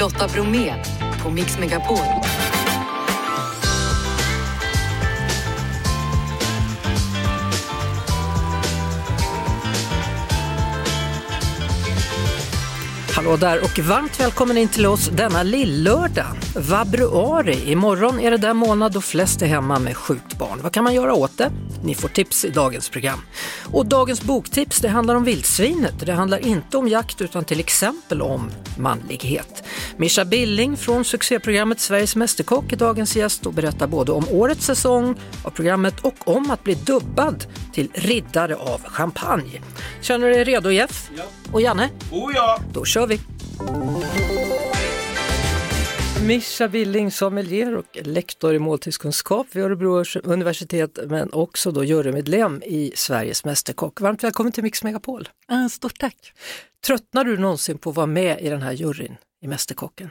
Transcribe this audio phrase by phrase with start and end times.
[0.00, 0.74] Lotta Bromé
[1.22, 1.98] på Mix Megapol.
[13.16, 16.26] Hallå där och varmt välkommen in till oss denna lillördag.
[16.56, 17.70] Vabruari.
[17.72, 20.58] Imorgon är det den månad då flest är hemma med sjukt barn.
[20.62, 21.50] Vad kan man göra åt det?
[21.84, 23.20] Ni får tips i dagens program.
[23.72, 25.94] Och dagens boktips det handlar om vildsvinet.
[26.06, 29.62] Det handlar inte om jakt utan till exempel om manlighet.
[29.96, 35.16] Mischa Billing från succéprogrammet Sveriges Mästerkock är dagens gäst och berättar både om årets säsong
[35.44, 39.60] av programmet och om att bli dubbad till riddare av champagne.
[40.00, 41.10] Känner du dig redo Jeff?
[41.16, 41.24] Ja.
[41.52, 41.90] Och Janne?
[42.12, 42.58] Oh ja!
[42.72, 43.20] Då kör vi!
[46.26, 52.92] Mischa Billing, sommelier och lektor i måltidskunskap vid Örebro universitet men också då jurymedlem i
[52.94, 54.00] Sveriges Mästerkock.
[54.00, 55.28] Varmt välkommen till Mix Megapol!
[55.70, 56.32] Stort tack!
[56.86, 60.10] Tröttnar du någonsin på att vara med i den här juryn i Mästerkocken?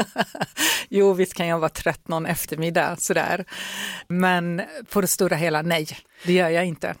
[0.88, 3.44] jo, visst kan jag vara trött någon eftermiddag sådär.
[4.08, 5.88] Men på det stora hela, nej,
[6.24, 6.94] det gör jag inte.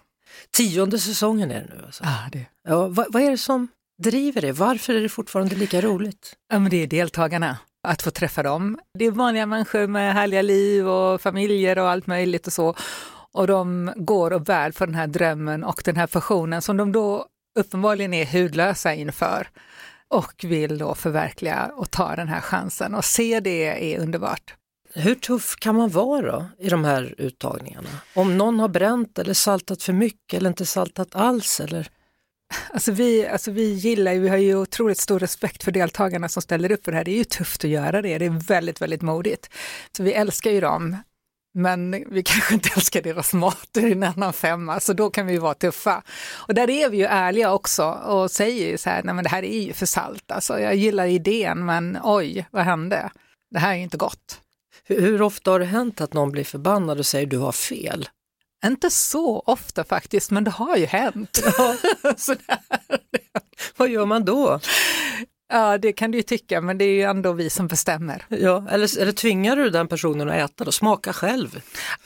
[0.50, 2.04] Tionde säsongen är det nu alltså?
[2.04, 2.46] Ah, det.
[2.68, 3.68] Ja, vad, vad är det som
[4.02, 4.52] driver det?
[4.52, 6.36] Varför är det fortfarande lika roligt?
[6.52, 8.78] Ja, men det är deltagarna, att få träffa dem.
[8.98, 12.74] Det är vanliga människor med härliga liv och familjer och allt möjligt och så.
[13.32, 16.92] Och de går och bär för den här drömmen och den här passionen som de
[16.92, 17.26] då
[17.58, 19.48] uppenbarligen är hudlösa inför
[20.08, 24.54] och vill då förverkliga och ta den här chansen och se det är underbart.
[24.94, 27.88] Hur tuff kan man vara då i de här uttagningarna?
[28.14, 31.60] Om någon har bränt eller saltat för mycket eller inte saltat alls?
[31.60, 31.88] Eller?
[32.72, 36.42] Alltså vi, alltså vi gillar ju, vi har ju otroligt stor respekt för deltagarna som
[36.42, 37.04] ställer upp för det här.
[37.04, 39.50] Det är ju tufft att göra det, det är väldigt, väldigt modigt.
[39.96, 40.96] Så vi älskar ju dem,
[41.54, 45.26] men vi kanske inte älskar deras mat, det är en annan femma, så då kan
[45.26, 46.02] vi vara tuffa.
[46.48, 49.30] Och där är vi ju ärliga också och säger ju så här, nej men det
[49.30, 53.10] här är ju för salt, alltså jag gillar idén men oj, vad hände?
[53.50, 54.40] Det här är ju inte gott.
[54.84, 58.08] Hur, hur ofta har det hänt att någon blir förbannad och säger du har fel?
[58.64, 61.42] Inte så ofta faktiskt, men det har ju hänt.
[63.76, 64.60] Vad gör man då?
[65.48, 68.24] Ja, det kan du ju tycka, men det är ju ändå vi som bestämmer.
[68.28, 70.72] Ja, eller, eller tvingar du den personen att äta då?
[70.72, 71.60] Smaka själv?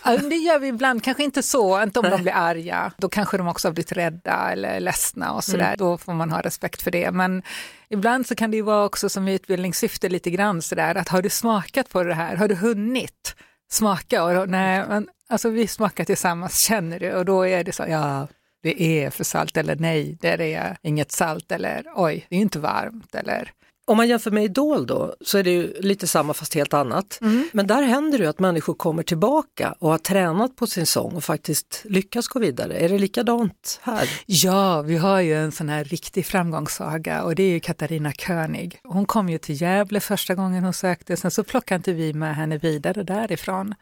[0.05, 2.13] Ja, det gör vi ibland, kanske inte så, inte om Nej.
[2.13, 2.93] de blir arga.
[2.99, 5.65] Då kanske de också har blivit rädda eller ledsna och sådär.
[5.65, 5.77] Mm.
[5.79, 7.11] Då får man ha respekt för det.
[7.11, 7.43] Men
[7.89, 11.31] ibland så kan det ju vara också som utbildningssyfte lite grann sådär att har du
[11.31, 13.35] smakat på det här, har du hunnit
[13.71, 14.25] smaka?
[14.25, 17.13] Och nej, men alltså vi smakar tillsammans, känner du?
[17.13, 18.29] Och då är det så, ja,
[18.63, 22.59] det är för salt eller nej, det är inget salt eller oj, det är inte
[22.59, 23.53] varmt eller
[23.89, 27.19] om man jämför med Idol då så är det ju lite samma fast helt annat.
[27.21, 27.49] Mm.
[27.53, 31.13] Men där händer det ju att människor kommer tillbaka och har tränat på sin sång
[31.17, 32.75] och faktiskt lyckas gå vidare.
[32.75, 34.11] Är det likadant här?
[34.27, 38.81] Ja, vi har ju en sån här riktig framgångssaga och det är ju Katarina König.
[38.85, 42.37] Hon kom ju till Gävle första gången hon sökte, sen så plockade inte vi med
[42.37, 43.75] henne vidare därifrån.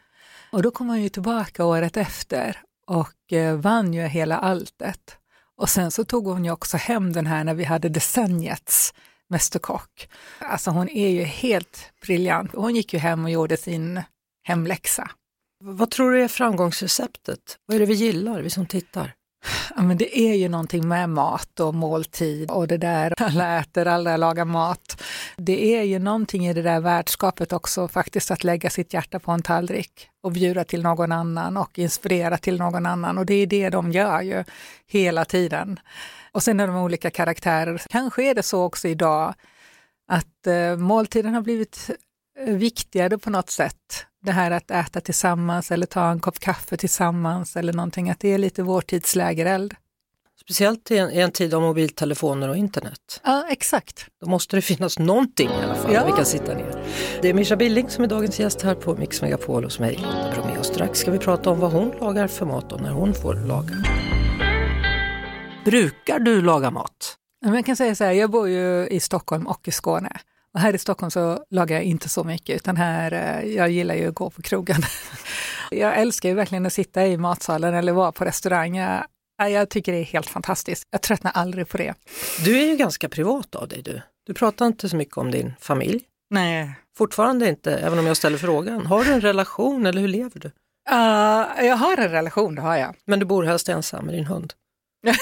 [0.51, 5.17] Och då kom hon ju tillbaka året efter och eh, vann ju hela alltet.
[5.57, 8.93] Och sen så tog hon ju också hem den här när vi hade decenniets
[9.29, 10.09] Mästerkock.
[10.39, 12.51] Alltså hon är ju helt briljant.
[12.53, 14.01] Hon gick ju hem och gjorde sin
[14.43, 15.11] hemläxa.
[15.63, 17.59] Vad tror du är framgångsreceptet?
[17.65, 19.13] Vad är det vi gillar, vi som tittar?
[19.75, 23.87] Ja, men det är ju någonting med mat och måltid och det där alla äter,
[23.87, 25.03] alla lagar mat.
[25.37, 29.31] Det är ju någonting i det där värdskapet också faktiskt att lägga sitt hjärta på
[29.31, 33.47] en tallrik och bjuda till någon annan och inspirera till någon annan och det är
[33.47, 34.43] det de gör ju
[34.87, 35.79] hela tiden.
[36.31, 37.81] Och sen är de olika karaktärer.
[37.89, 39.33] Kanske är det så också idag
[40.07, 41.89] att eh, måltiden har blivit
[42.39, 44.05] eh, viktigare på något sätt.
[44.21, 48.33] Det här att äta tillsammans eller ta en kopp kaffe tillsammans eller någonting, att det
[48.33, 49.73] är lite vår tids lägereld.
[50.41, 53.21] Speciellt i en, i en, tid av mobiltelefoner och internet.
[53.23, 54.05] Ja, exakt.
[54.21, 56.05] Då måste det finnas någonting i alla fall, ja.
[56.05, 56.85] vi kan sitta ner.
[57.21, 60.31] Det är Mischa Billing som är dagens gäst här på Mix Megapol hos mig, Lotta
[60.33, 60.57] Bromé.
[60.57, 63.33] Och strax ska vi prata om vad hon lagar för mat och när hon får
[63.33, 63.75] laga.
[65.65, 67.17] Brukar du laga mat?
[67.39, 70.19] Jag kan säga så här, jag bor ju i Stockholm och i Skåne.
[70.57, 73.95] Och här i Stockholm så lagar jag inte så mycket, utan här, eh, jag gillar
[73.95, 74.81] ju att gå på krogen.
[75.71, 78.77] Jag älskar ju verkligen att sitta i matsalen eller vara på restaurang.
[78.77, 80.83] Jag, jag tycker det är helt fantastiskt.
[80.91, 81.93] Jag tröttnar aldrig på det.
[82.45, 84.01] Du är ju ganska privat av dig du.
[84.25, 86.03] Du pratar inte så mycket om din familj.
[86.29, 86.75] Nej.
[86.97, 88.85] Fortfarande inte, även om jag ställer frågan.
[88.85, 90.47] Har du en relation eller hur lever du?
[90.91, 92.95] Uh, jag har en relation, det har jag.
[93.05, 94.53] Men du bor helst ensam med din hund?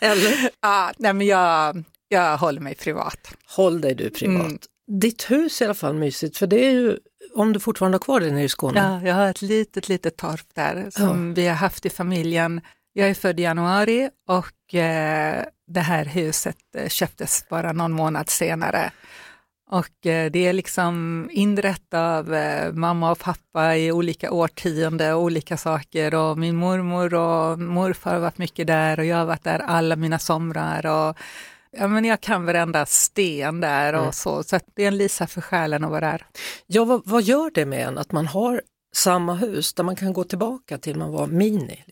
[0.00, 0.50] Eller?
[0.60, 3.34] Ja, nej men jag, jag håller mig privat.
[3.46, 4.46] Håll dig du privat.
[4.46, 4.58] Mm.
[5.00, 6.98] Ditt hus är i alla fall mysigt för det är ju,
[7.34, 8.80] om du fortfarande har kvar det nere i Skåne.
[8.80, 11.34] Ja, jag har ett litet, litet torp där som ja.
[11.34, 12.60] vi har haft i familjen.
[12.92, 18.28] Jag är född i januari och eh, det här huset eh, köptes bara någon månad
[18.28, 18.92] senare.
[19.72, 25.22] Och eh, det är liksom inrett av eh, mamma och pappa i olika årtionden och
[25.22, 29.44] olika saker och min mormor och morfar har varit mycket där och jag har varit
[29.44, 31.16] där alla mina somrar och
[31.76, 34.12] ja, men jag kan varenda sten där och mm.
[34.12, 36.26] så, så det är en lisa för själen att vara där.
[36.66, 38.62] Ja, vad, vad gör det med en att man har
[38.94, 41.84] samma hus där man kan gå tillbaka till man var mini?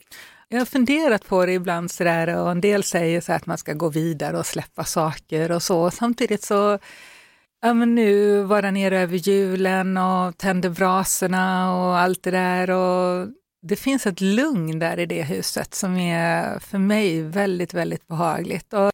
[0.48, 3.72] Jag har funderat på det ibland sådär och en del säger så att man ska
[3.72, 5.90] gå vidare och släppa saker och så.
[5.90, 6.78] Samtidigt så,
[7.62, 12.70] ja men nu var jag nere över julen och tände brasorna och allt det där
[12.70, 13.28] och
[13.62, 18.72] det finns ett lugn där i det huset som är för mig väldigt, väldigt behagligt.
[18.72, 18.92] Och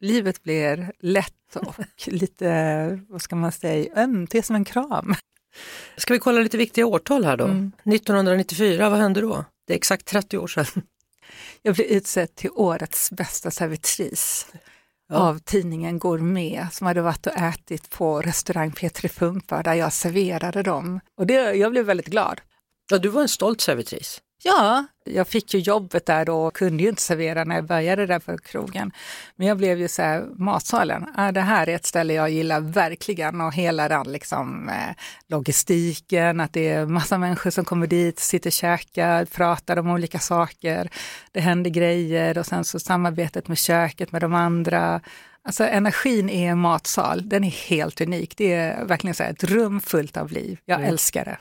[0.00, 1.74] livet blir lätt och
[2.06, 5.14] lite, vad ska man säga, ömt, det är som en kram.
[5.96, 7.44] Ska vi kolla lite viktiga årtal här då?
[7.44, 7.72] Mm.
[7.84, 9.44] 1994, vad hände då?
[9.66, 10.82] Det är exakt 30 år sedan.
[11.62, 14.46] Jag blev utsedd till årets bästa servitris
[15.08, 15.16] ja.
[15.16, 20.62] av tidningen Gourmet som hade varit och ätit på restaurang Petri Pumpa där jag serverade
[20.62, 21.00] dem.
[21.16, 22.40] Och det, jag blev väldigt glad.
[22.90, 24.20] Ja, du var en stolt servitris.
[24.42, 28.06] Ja, jag fick ju jobbet där då och kunde ju inte servera när jag började
[28.06, 28.92] där på krogen.
[29.36, 32.60] Men jag blev ju så här, matsalen, ah, det här är ett ställe jag gillar
[32.60, 34.96] verkligen och hela den liksom eh,
[35.28, 40.18] logistiken, att det är massa människor som kommer dit, sitter och käkar, pratar om olika
[40.18, 40.90] saker.
[41.32, 45.00] Det händer grejer och sen så samarbetet med köket med de andra.
[45.44, 48.36] Alltså energin i en matsal, den är helt unik.
[48.36, 50.58] Det är verkligen så här, ett rum fullt av liv.
[50.64, 50.90] Jag mm.
[50.90, 51.38] älskar det.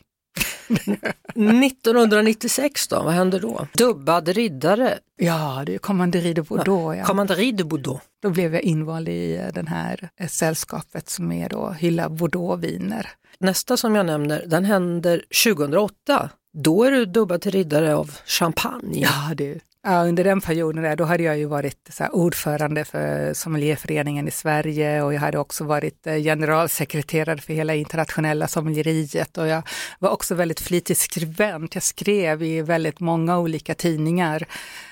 [0.70, 3.68] 1996 då, vad hände då?
[3.74, 5.00] Dubbad riddare.
[5.16, 6.98] Ja, det är Commanderi de Bordeaux.
[6.98, 7.04] Ja.
[7.04, 8.06] Commanderi de Bordeaux.
[8.22, 13.08] Då blev jag invald i eh, det här eh, sällskapet som är då Hylla Bordeaux-viner.
[13.40, 16.30] Nästa som jag nämner, den händer 2008.
[16.54, 19.02] Då är du dubbad till riddare av champagne.
[19.02, 19.60] Ja, du.
[19.84, 24.32] Ja, under den perioden där, då hade jag ju varit så ordförande för sommelierföreningen i
[24.32, 29.68] Sverige och jag hade också varit eh, generalsekreterare för hela internationella sommelieriet och jag
[30.00, 31.76] var också väldigt flitig skribent.
[31.76, 34.46] Jag skrev i väldigt många olika tidningar.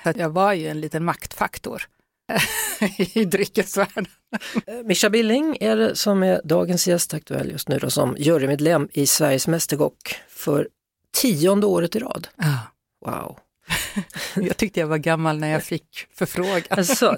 [0.04, 1.82] Så jag var ju en liten maktfaktor
[2.98, 4.06] i dryckesvärlden.
[4.66, 8.88] Eh, Mischa Billing är det som är dagens gäst aktuell just nu då, som jurymedlem
[8.92, 10.68] i Sveriges Mästerkock för
[11.16, 12.28] tionde året i rad.
[12.36, 12.58] Ja.
[13.06, 13.38] Wow.
[14.36, 16.62] jag tyckte jag var gammal när jag fick förfrågan.
[16.70, 17.16] Alltså,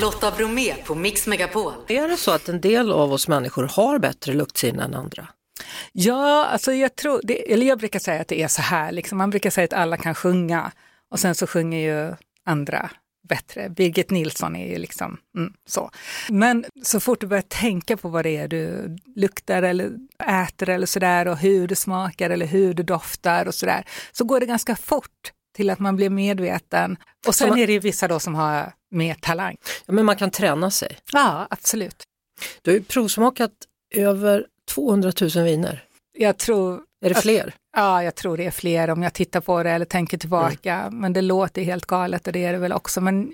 [0.00, 1.72] Lotta Bromé på Mix Megapol.
[1.88, 5.28] Är det så att en del av oss människor har bättre luktsinne än andra?
[5.92, 9.18] Ja, alltså jag tror, det, eller jag brukar säga att det är så här, liksom,
[9.18, 10.72] man brukar säga att alla kan sjunga
[11.10, 12.14] och sen så sjunger ju
[12.46, 12.90] andra
[13.28, 13.68] bättre.
[13.68, 15.90] Birgit Nilsson är ju liksom mm, så.
[16.28, 19.92] Men så fort du börjar tänka på vad det är du luktar eller
[20.28, 24.40] äter eller sådär och hur det smakar eller hur det doftar och sådär, så går
[24.40, 26.96] det ganska fort till att man blir medveten.
[27.26, 29.56] Och sen man, är det ju vissa då som har mer talang.
[29.86, 30.98] Ja, men man kan träna sig.
[31.12, 32.02] Ja, absolut.
[32.62, 33.52] Du har ju provsmakat
[33.94, 35.84] över 200 000 viner.
[36.18, 36.80] Jag tror...
[37.04, 37.46] Är det fler?
[37.46, 40.74] Att, ja, jag tror det är fler om jag tittar på det eller tänker tillbaka.
[40.74, 40.98] Mm.
[40.98, 43.00] Men det låter helt galet och det är det väl också.
[43.00, 43.32] Men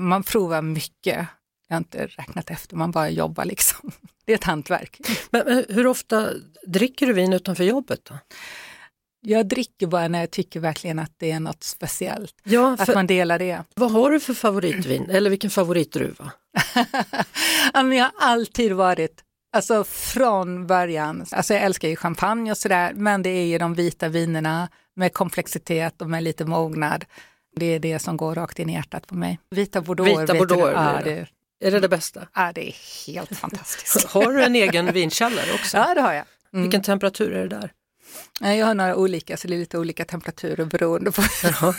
[0.00, 1.26] man provar mycket.
[1.68, 3.90] Jag har inte räknat efter, man bara jobbar liksom.
[4.24, 5.00] Det är ett hantverk.
[5.30, 6.30] Men hur ofta
[6.66, 8.18] dricker du vin utanför jobbet då?
[9.20, 12.34] Jag dricker bara när jag tycker verkligen att det är något speciellt.
[12.44, 13.64] Ja, att man delar det.
[13.74, 16.32] Vad har du för favoritvin eller vilken favoritdruva?
[17.74, 19.20] jag har alltid varit,
[19.52, 23.74] alltså från början, alltså jag älskar ju champagne och sådär, men det är ju de
[23.74, 27.04] vita vinerna med komplexitet och med lite mognad.
[27.56, 29.38] Det är det som går rakt in i hjärtat på mig.
[29.50, 30.22] Vita bordeaux.
[30.22, 31.26] Vita bordeaux, ja, det.
[31.64, 32.28] Är det det bästa?
[32.34, 32.74] Ja, det är
[33.06, 34.04] helt fantastiskt.
[34.08, 35.76] har du en egen vinkällare också?
[35.76, 36.24] Ja, det har jag.
[36.52, 36.62] Mm.
[36.62, 37.72] Vilken temperatur är det där?
[38.40, 41.22] Jag har några olika, så det är lite olika temperaturer beroende på.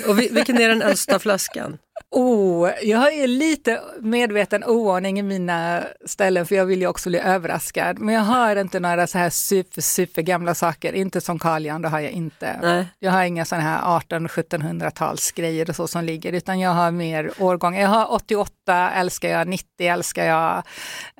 [0.08, 1.78] Och vilken är den äldsta flaskan?
[2.12, 7.20] Oh, jag är lite medveten oordning i mina ställen för jag vill ju också bli
[7.20, 8.00] överraskad.
[8.00, 11.88] Men jag har inte några så här super, super gamla saker, inte som Jan, det
[11.88, 12.60] har jag inte.
[12.62, 12.86] Nej.
[13.00, 17.32] Jag har inga sådana här 18-1700-tals grejer och så som ligger, utan jag har mer
[17.40, 17.82] årgångar.
[17.82, 20.64] Jag har 88, älskar jag, 90 älskar jag.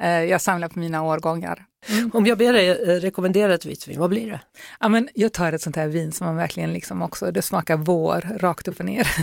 [0.02, 1.66] Eh, jag samlar på mina årgångar.
[1.90, 2.12] Mm.
[2.14, 4.40] Om jag ber dig eh, rekommendera ett vitt vin, vad blir det?
[4.80, 7.78] Ja, men jag tar ett sånt här vin som man verkligen liksom också, det smakar
[7.78, 9.08] vår rakt upp och ner.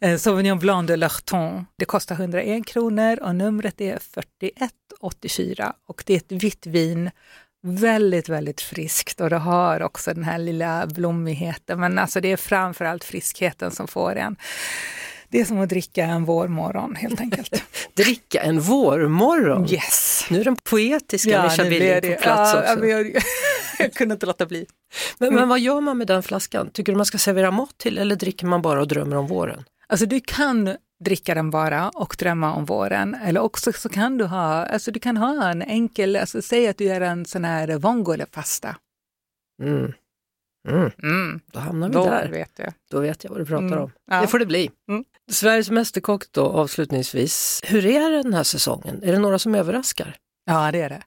[0.00, 1.66] Eh, Sauvignon Blanc de Larton.
[1.76, 7.10] Det kostar 101 kronor och numret är 4184 och det är ett vitt vin
[7.62, 11.80] väldigt, väldigt friskt och det har också den här lilla blommigheten.
[11.80, 14.36] Men alltså det är framförallt friskheten som får en.
[15.30, 17.64] Det är som att dricka en vårmorgon helt enkelt.
[17.94, 19.66] dricka en vårmorgon?
[19.70, 20.26] Yes!
[20.30, 22.86] Nu är den poetiska ja, Mischa Billing på plats ja, också.
[22.86, 23.16] Jag,
[23.78, 24.66] jag, kunde inte låta bli.
[25.18, 26.70] Men, men vad gör man med den flaskan?
[26.70, 29.64] Tycker du man ska servera mat till eller dricker man bara och drömmer om våren?
[29.86, 33.14] Alltså du kan dricka den bara och drömma om våren.
[33.14, 36.78] Eller också så kan du ha, alltså du kan ha en enkel, alltså säg att
[36.78, 38.76] du gör en sån här vongole-pasta.
[39.62, 39.92] Mm.
[40.68, 40.90] Mm.
[41.02, 41.40] Mm.
[41.52, 42.28] Då hamnar vi Då där.
[42.28, 42.72] vet jag.
[42.90, 43.78] Då vet jag vad du pratar Mm.
[43.78, 43.90] om.
[44.10, 44.20] Ja.
[44.20, 44.70] Det får det bli.
[45.28, 45.34] Mm.
[45.34, 47.60] Sveriges Mästerkock då avslutningsvis.
[47.64, 49.02] Hur är det den här säsongen?
[49.02, 50.16] Är det några som överraskar?
[50.44, 51.02] Ja, det är det.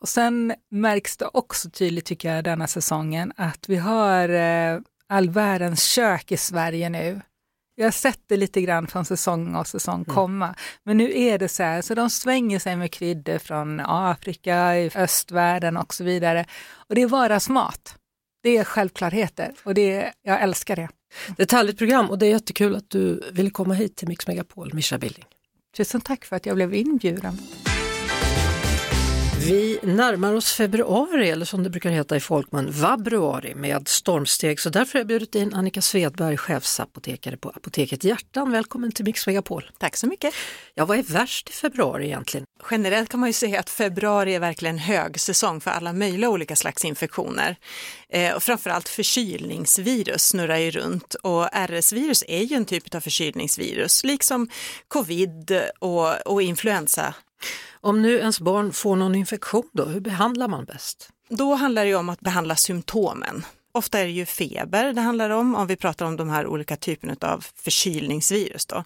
[0.00, 4.78] Och sen märks det också tydligt tycker jag denna säsongen att vi har eh,
[5.08, 7.20] all världens kök i Sverige nu.
[7.74, 10.54] Jag har sett det lite grann från säsong och säsong komma.
[10.84, 14.90] Men nu är det så här, så de svänger sig med kryddor från Afrika, i
[14.94, 16.46] östvärlden och så vidare.
[16.88, 17.96] Och det är vardagsmat.
[18.46, 20.88] Det är självklarheter och det är, jag älskar det.
[21.36, 24.08] Det är ett härligt program och det är jättekul att du ville komma hit till
[24.08, 25.24] Mix Megapol, Mischa Billing.
[25.76, 27.38] Tusen tack för att jag blev inbjuden.
[29.38, 34.60] Vi närmar oss februari, eller som det brukar heta i folkmun, vabruari med stormsteg.
[34.60, 38.50] Så därför har jag bjudit in Annika Svedberg, chefsapotekare på Apoteket Hjärtan.
[38.50, 39.70] Välkommen till Mix Megapol.
[39.78, 40.34] Tack så mycket.
[40.74, 42.46] Ja, vad är värst i februari egentligen?
[42.70, 46.84] Generellt kan man ju säga att februari är verkligen högsäsong för alla möjliga olika slags
[46.84, 47.56] infektioner.
[48.08, 54.04] Eh, och framförallt förkylningsvirus snurrar ju runt och RS-virus är ju en typ av förkylningsvirus,
[54.04, 54.48] liksom
[54.88, 57.14] covid och, och influensa.
[57.86, 61.08] Om nu ens barn får någon infektion då, hur behandlar man bäst?
[61.28, 63.46] Då handlar det om att behandla symptomen.
[63.72, 66.76] Ofta är det ju feber det handlar om, om vi pratar om de här olika
[66.76, 68.66] typerna av förkylningsvirus.
[68.66, 68.84] Då.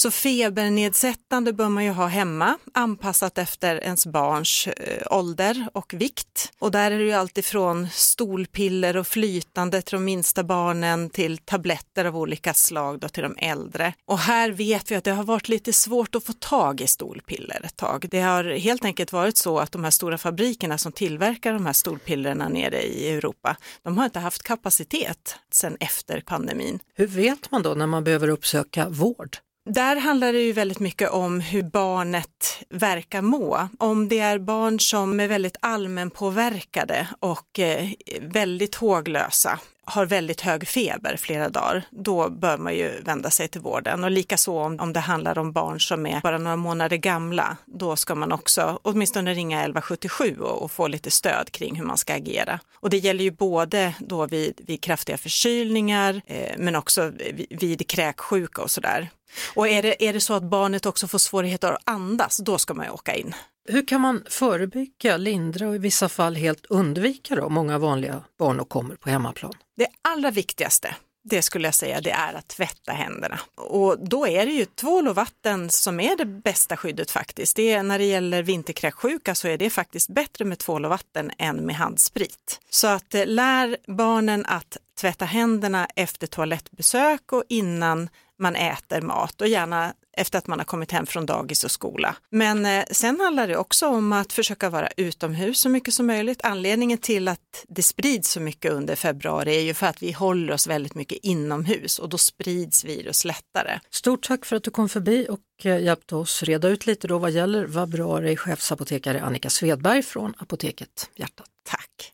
[0.00, 6.52] Så febernedsättande bör man ju ha hemma, anpassat efter ens barns eh, ålder och vikt.
[6.58, 12.04] Och där är det ju alltifrån stolpiller och flytande till de minsta barnen till tabletter
[12.04, 13.92] av olika slag då till de äldre.
[14.06, 17.60] Och här vet vi att det har varit lite svårt att få tag i stolpiller
[17.64, 18.06] ett tag.
[18.10, 21.72] Det har helt enkelt varit så att de här stora fabrikerna som tillverkar de här
[21.72, 26.78] stolpillerna nere i Europa, de har inte haft kapacitet sedan efter pandemin.
[26.94, 29.38] Hur vet man då när man behöver uppsöka vård?
[29.70, 33.68] Där handlar det ju väldigt mycket om hur barnet verkar må.
[33.78, 37.88] Om det är barn som är väldigt allmänpåverkade och eh,
[38.20, 43.60] väldigt håglösa, har väldigt hög feber flera dagar, då bör man ju vända sig till
[43.60, 44.04] vården.
[44.04, 47.96] Och likaså om, om det handlar om barn som är bara några månader gamla, då
[47.96, 52.14] ska man också åtminstone ringa 1177 och, och få lite stöd kring hur man ska
[52.14, 52.60] agera.
[52.74, 57.88] Och det gäller ju både då vid, vid kraftiga förkylningar, eh, men också vid, vid
[57.88, 59.10] kräksjuka och sådär.
[59.54, 62.74] Och är det, är det så att barnet också får svårigheter att andas, då ska
[62.74, 63.34] man ju åka in.
[63.70, 68.96] Hur kan man förebygga, lindra och i vissa fall helt undvika då många vanliga barnåkommor
[68.96, 69.52] på hemmaplan?
[69.76, 70.94] Det allra viktigaste,
[71.24, 73.40] det skulle jag säga, det är att tvätta händerna.
[73.54, 77.56] Och då är det ju tvål och vatten som är det bästa skyddet faktiskt.
[77.56, 81.30] Det är, när det gäller vinterkräksjuka så är det faktiskt bättre med tvål och vatten
[81.38, 82.60] än med handsprit.
[82.70, 88.08] Så att eh, lär barnen att tvätta händerna efter toalettbesök och innan
[88.38, 92.16] man äter mat och gärna efter att man har kommit hem från dagis och skola.
[92.30, 96.40] Men eh, sen handlar det också om att försöka vara utomhus så mycket som möjligt.
[96.42, 100.52] Anledningen till att det sprids så mycket under februari är ju för att vi håller
[100.52, 103.78] oss väldigt mycket inomhus och då sprids virus lättare.
[103.90, 107.18] Stort tack för att du kom förbi och eh, hjälpte oss reda ut lite då
[107.18, 111.46] vad gäller vabruari, chefsapotekare Annika Svedberg från Apoteket Hjärtat.
[111.68, 112.12] Tack!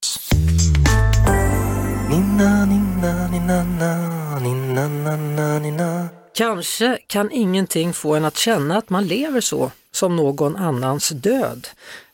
[2.11, 3.28] Ninna, ninna,
[5.61, 11.08] ninna, Kanske kan ingenting få en att känna att man lever så som någon annans
[11.08, 11.68] död.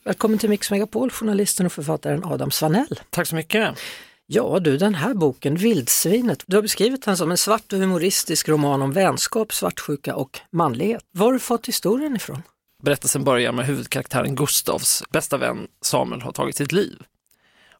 [0.04, 3.00] Välkommen till Mix Megapol, journalisten och författaren Adam Svanell.
[3.10, 3.78] Tack så mycket.
[4.26, 8.48] Ja du, den här boken, Vildsvinet, du har beskrivit den som en svart och humoristisk
[8.48, 11.02] roman om vänskap, svartsjuka och manlighet.
[11.12, 12.42] Var har du fått historien ifrån?
[12.82, 17.02] Berättelsen börjar med huvudkaraktären Gustavs bästa vän Samuel har tagit sitt liv.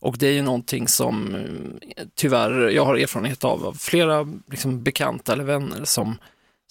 [0.00, 4.82] Och det är ju någonting som eh, tyvärr jag har erfarenhet av, av flera liksom,
[4.82, 6.16] bekanta eller vänner som,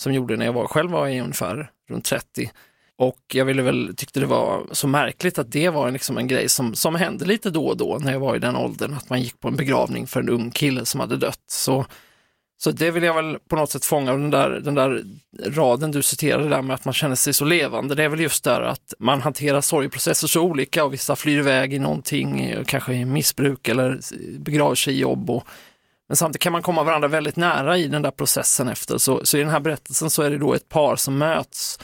[0.02, 2.52] som gjorde när jag var, själv var i ungefär runt 30.
[2.98, 6.50] Och jag ville väl, tyckte det var så märkligt att det var liksom en grej
[6.50, 9.22] som, som hände lite då och då när jag var i den åldern, att man
[9.22, 11.44] gick på en begravning för en ung kille som hade dött.
[11.48, 11.86] Så,
[12.62, 15.04] så det vill jag väl på något sätt fånga, den där, den där
[15.46, 18.44] raden du citerade där med att man känner sig så levande, det är väl just
[18.44, 22.94] där att man hanterar sorgprocesser så olika och vissa flyr iväg i någonting, eh, kanske
[22.94, 24.00] i missbruk eller
[24.40, 25.30] begraver sig i jobb.
[25.30, 25.44] Och,
[26.08, 28.98] men samtidigt kan man komma varandra väldigt nära i den där processen efter.
[28.98, 31.80] Så, så i den här berättelsen så är det då ett par som möts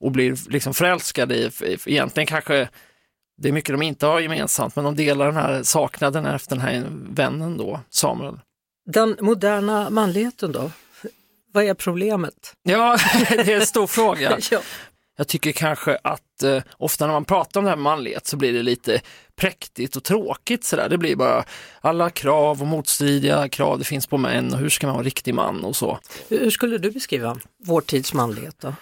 [0.00, 1.50] och blir liksom förälskade i,
[1.86, 2.68] egentligen kanske
[3.42, 6.64] det är mycket de inte har gemensamt, men de delar den här saknaden efter den
[6.64, 8.38] här vännen då, Samuel.
[8.92, 10.70] Den moderna manligheten då?
[11.52, 12.54] Vad är problemet?
[12.62, 14.38] Ja, det är en stor fråga.
[14.50, 14.60] Ja.
[15.16, 18.36] Jag tycker kanske att eh, ofta när man pratar om det här med manlighet så
[18.36, 19.00] blir det lite
[19.36, 20.88] präktigt och tråkigt sådär.
[20.88, 21.44] Det blir bara
[21.80, 25.34] alla krav och motstridiga krav det finns på män och hur ska man vara riktig
[25.34, 25.98] man och så.
[26.28, 28.74] Hur skulle du beskriva vår tids manlighet då?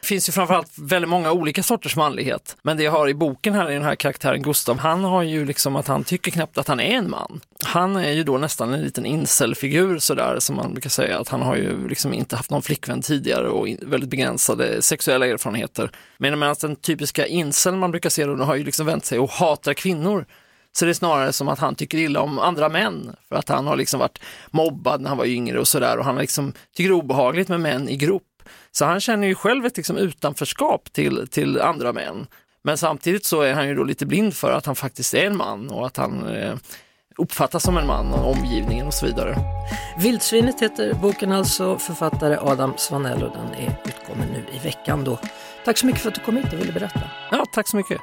[0.00, 2.56] Det finns ju framförallt väldigt många olika sorters manlighet.
[2.62, 5.44] Men det jag har i boken här i den här karaktären Gustav, han har ju
[5.44, 7.40] liksom att han tycker knappt att han är en man.
[7.64, 11.42] Han är ju då nästan en liten incelfigur sådär som man brukar säga att han
[11.42, 15.90] har ju liksom inte haft någon flickvän tidigare och väldigt begränsade sexuella erfarenheter.
[16.18, 19.74] Medan den typiska incel man brukar se då har ju liksom vänt sig och hatar
[19.74, 20.26] kvinnor.
[20.72, 23.66] Så det är snarare som att han tycker illa om andra män för att han
[23.66, 24.18] har liksom varit
[24.50, 27.60] mobbad när han var yngre och sådär och han liksom tycker det är obehagligt med
[27.60, 28.22] män i grupp.
[28.72, 32.26] Så han känner ju själv ett liksom utanförskap till, till andra män.
[32.62, 35.36] Men samtidigt så är han ju då lite blind för att han faktiskt är en
[35.36, 36.54] man och att han eh,
[37.16, 39.36] uppfattas som en man av omgivningen och så vidare.
[39.98, 45.18] Vildsvinet heter boken alltså, författare Adam Svanell och den är utkommen nu i veckan då.
[45.64, 47.00] Tack så mycket för att du kom hit och ville berätta.
[47.30, 48.00] Ja, tack så mycket.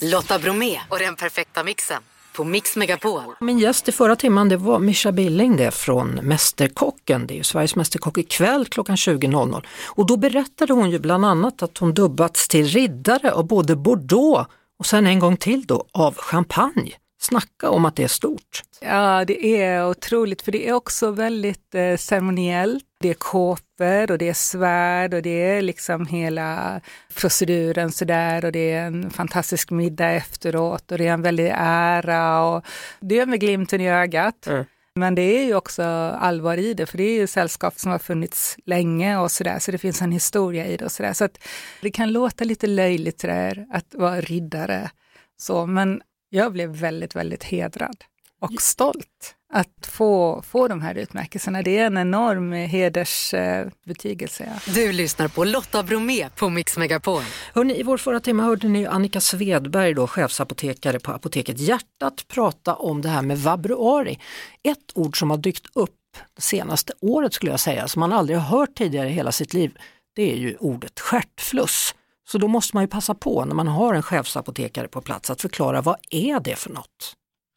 [0.00, 2.02] Lotta Bromé och den perfekta mixen
[2.36, 3.22] på Mix Megapol.
[3.40, 7.26] Min gäst i förra timmen det var Mischa Billing det från Mästerkocken.
[7.26, 9.62] Det är ju Sveriges Mästerkock ikväll klockan 20.00.
[9.86, 14.48] Och då berättade hon ju bland annat att hon dubbats till riddare av både Bordeaux
[14.78, 16.92] och sen en gång till då av champagne.
[17.22, 18.62] Snacka om att det är stort.
[18.80, 22.84] Ja, det är otroligt, för det är också väldigt eh, ceremoniellt.
[23.00, 26.80] Det är kåpor och det är svärd och det är liksom hela
[27.14, 32.44] proceduren sådär och det är en fantastisk middag efteråt och det är en väldig ära
[32.44, 32.64] och
[33.00, 34.46] det är med glimten i ögat.
[34.46, 34.64] Mm.
[34.94, 35.82] Men det är ju också
[36.20, 39.70] allvar i det, för det är ju sällskap som har funnits länge och sådär, så
[39.70, 41.12] det finns en historia i det och sådär.
[41.12, 41.38] Så att
[41.80, 44.90] det kan låta lite löjligt sådär, att vara riddare,
[45.36, 46.02] så, men
[46.34, 48.04] jag blev väldigt, väldigt hedrad
[48.40, 51.62] och stolt att få, få de här utmärkelserna.
[51.62, 54.60] Det är en enorm hedersbetygelse.
[54.66, 54.72] Ja.
[54.72, 57.22] Du lyssnar på Lotta Bromé på Mix Megapol.
[57.54, 62.74] Hörrni, I vår förra timme hörde ni Annika Svedberg, då, chefsapotekare på apoteket Hjärtat, prata
[62.74, 64.18] om det här med vabruari.
[64.62, 65.98] Ett ord som har dykt upp
[66.36, 69.54] det senaste året skulle jag säga, som man aldrig har hört tidigare i hela sitt
[69.54, 69.78] liv,
[70.14, 71.94] det är ju ordet stjärtfluss.
[72.28, 75.40] Så då måste man ju passa på när man har en chefsapotekare på plats att
[75.40, 77.14] förklara vad är det för något?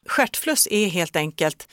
[0.10, 1.68] Stjärtfluss är helt enkelt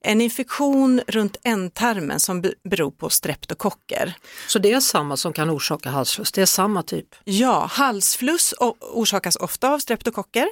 [0.00, 4.14] en infektion runt ändtarmen som be- beror på streptokocker.
[4.48, 7.06] Så det är samma som kan orsaka halsfluss, det är samma typ?
[7.24, 10.48] Ja, halsfluss orsakas ofta av streptokocker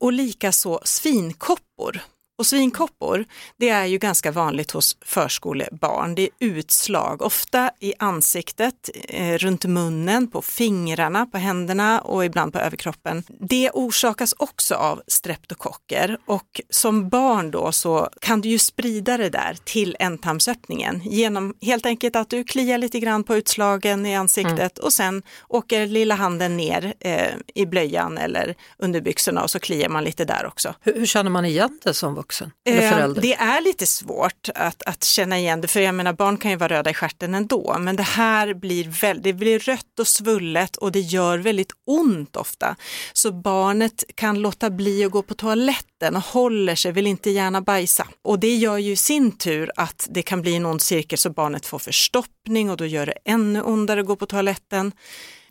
[0.00, 2.00] och likaså svinkoppor.
[2.36, 3.24] Och svinkoppor,
[3.56, 6.14] det är ju ganska vanligt hos förskolebarn.
[6.14, 12.52] Det är utslag, ofta i ansiktet, eh, runt munnen, på fingrarna, på händerna och ibland
[12.52, 13.22] på överkroppen.
[13.28, 19.30] Det orsakas också av streptokocker och som barn då så kan du ju sprida det
[19.30, 24.78] där till ändtarmsöppningen genom helt enkelt att du kliar lite grann på utslagen i ansiktet
[24.78, 29.88] och sen åker lilla handen ner eh, i blöjan eller under byxorna och så kliar
[29.88, 30.74] man lite där också.
[30.80, 33.22] Hur, hur känner man igen det som vuxen eller Eh, förälder?
[33.22, 36.56] Det är lite svårt att, att känna igen det, för jag menar barn kan ju
[36.56, 40.76] vara röda i stjärten ändå, men det här blir, väldigt, det blir rött och svullet
[40.76, 42.76] och det gör väldigt ont ofta.
[43.12, 47.60] Så barnet kan låta bli att gå på toaletten och håller sig, vill inte gärna
[47.60, 48.06] bajsa.
[48.22, 51.30] Och det gör ju i sin tur att det kan bli en ond cirkel så
[51.30, 54.92] barnet får förstoppning och då gör det ännu ondare att gå på toaletten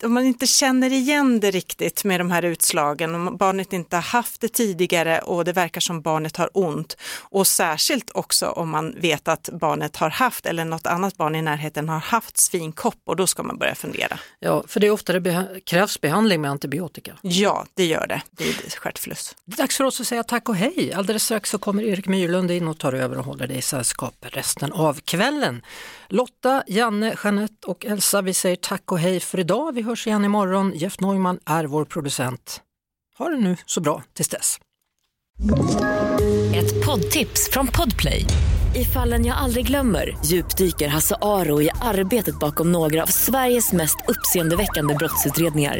[0.03, 4.03] om man inte känner igen det riktigt med de här utslagen, om barnet inte har
[4.03, 8.95] haft det tidigare och det verkar som barnet har ont och särskilt också om man
[8.99, 13.15] vet att barnet har haft eller något annat barn i närheten har haft svinkopp och
[13.15, 14.19] då ska man börja fundera.
[14.39, 17.13] Ja, för det är ofta det krävs behandling med antibiotika.
[17.21, 19.35] Ja, det gör det vid stjärtfluss.
[19.45, 20.93] Det är dags för oss att säga tack och hej.
[20.93, 24.15] Alldeles strax så kommer Erik Myrlund in och tar över och håller dig i sällskap
[24.21, 25.61] resten av kvällen.
[26.09, 29.75] Lotta, Janne, Jeanette och Elsa, vi säger tack och hej för idag.
[29.75, 30.71] Vi hörs igen imorgon.
[30.75, 32.61] Jeff Neumann är vår producent.
[33.17, 34.59] Ha det nu så bra tills dess.
[36.55, 38.25] Ett poddtips från Podplay.
[38.75, 43.97] I fallen jag aldrig glömmer djupdyker Hasse Aro i arbetet bakom några av Sveriges mest
[44.07, 45.79] uppseendeväckande brottsutredningar.